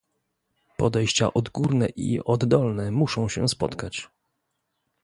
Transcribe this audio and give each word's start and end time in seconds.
Podejścia 0.77 1.33
odgórne 1.33 1.89
i 1.89 2.19
oddolne 2.23 2.91
muszą 2.91 3.29
się 3.29 3.47
spotkać 3.47 4.09